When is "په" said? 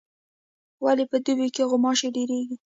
1.11-1.17